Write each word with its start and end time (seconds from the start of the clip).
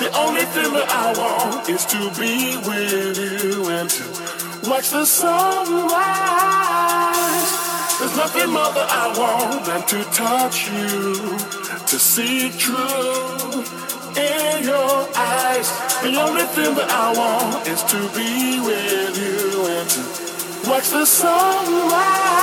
the 0.00 0.10
only 0.16 0.46
thing 0.46 0.72
that 0.72 0.88
I 0.88 1.12
want 1.12 1.68
is 1.68 1.84
to 1.84 1.98
be 2.18 2.56
with 2.66 3.18
you 3.18 3.68
and 3.68 3.90
to 3.90 4.04
watch 4.70 4.88
the 4.88 5.04
sunrise. 5.04 5.90
There's 7.98 8.16
nothing 8.16 8.50
more 8.50 8.72
that 8.72 8.88
I 8.90 9.12
want 9.20 9.66
than 9.66 9.82
to 9.92 10.02
touch 10.10 10.70
you, 10.72 11.14
to 11.86 11.98
see 11.98 12.48
truth 12.56 13.68
in 14.16 14.64
your 14.64 15.06
eyes. 15.14 15.68
The 16.00 16.16
only 16.16 16.46
thing 16.56 16.74
that 16.76 16.90
I 16.90 17.12
want 17.12 17.68
is 17.68 17.82
to 17.84 17.98
be 18.16 18.58
with 18.60 19.18
you 19.20 19.66
and 19.76 19.90
to 19.90 20.00
watch 20.70 20.88
the 20.88 21.04
sunrise. 21.04 22.40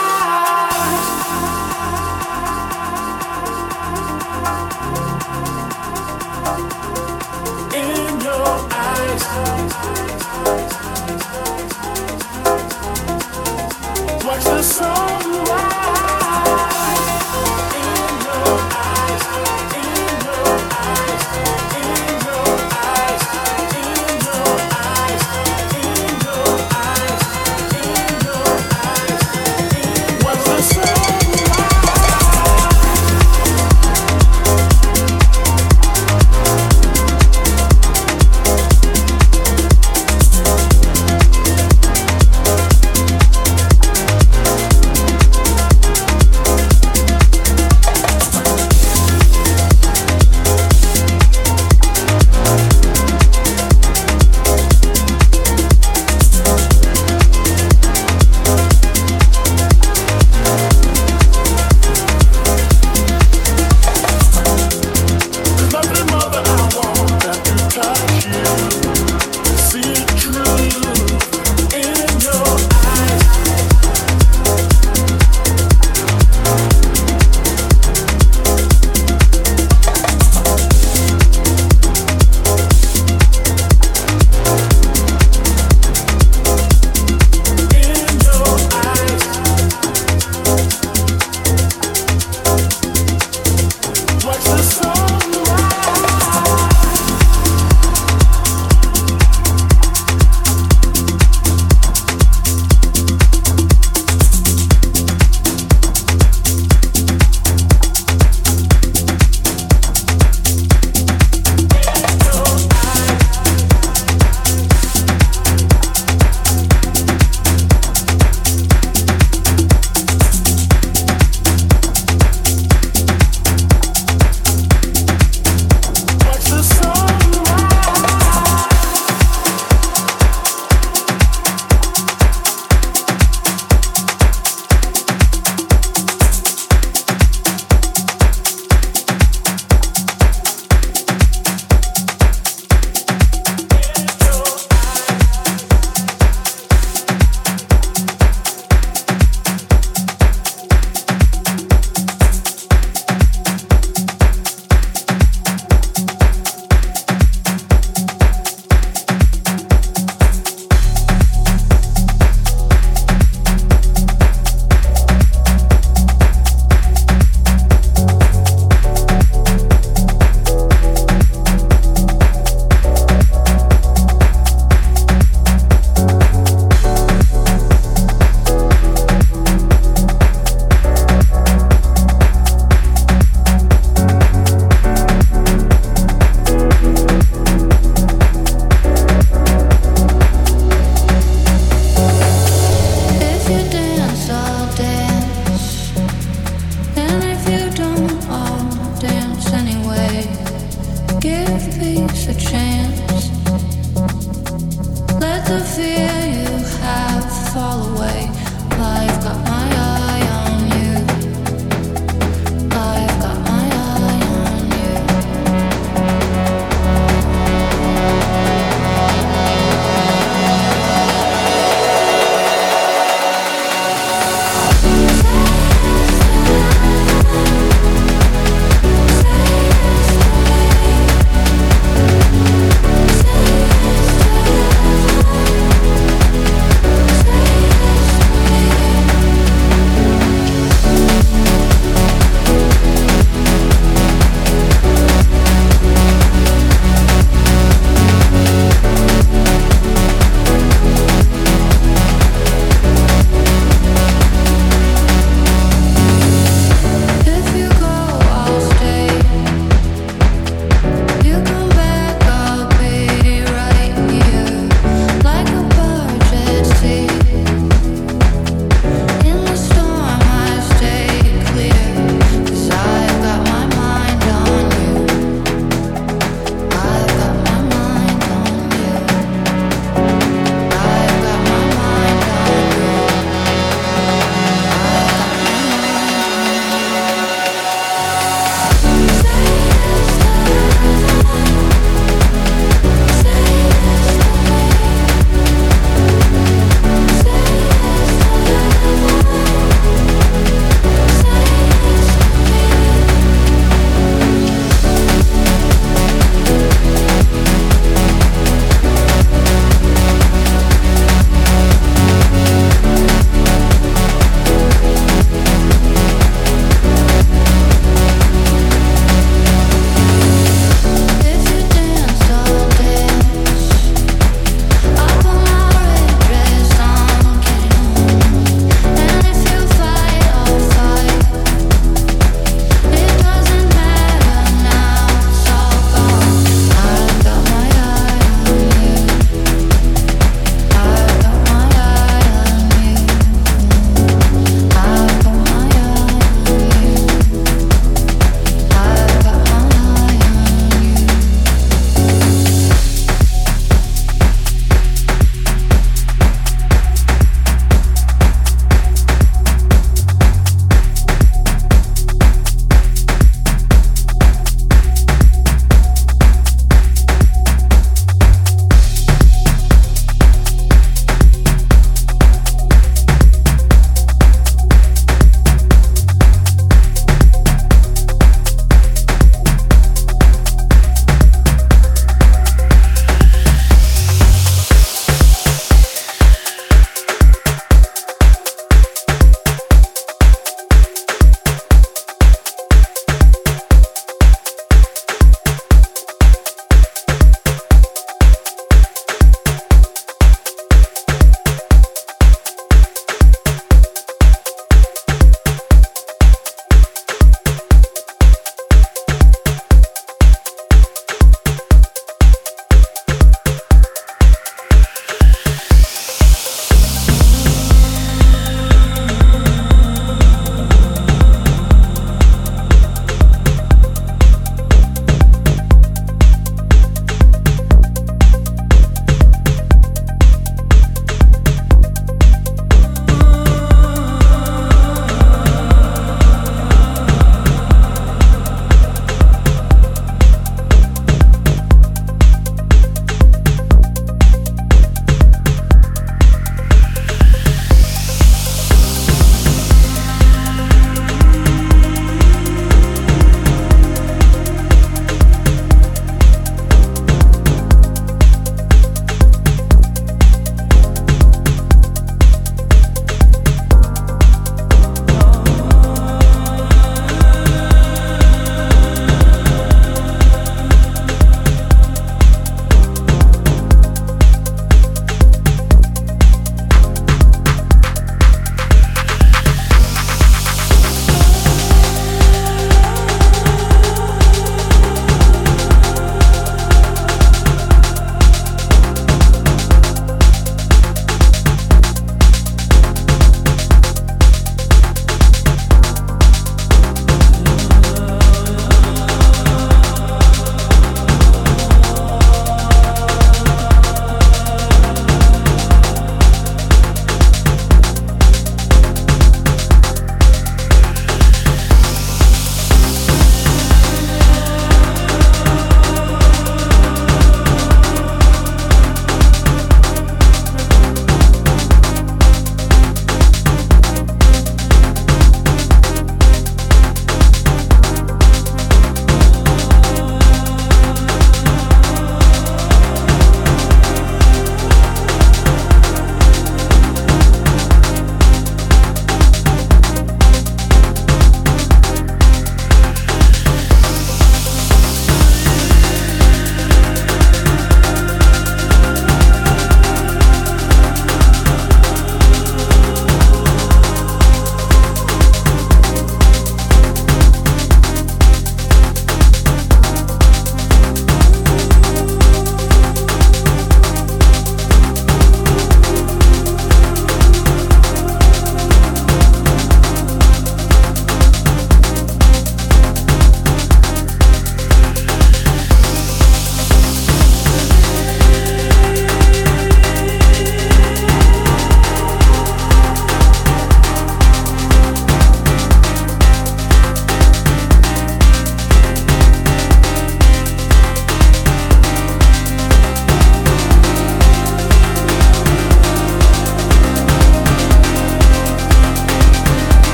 The 14.44 14.62
sunrise. 14.62 15.77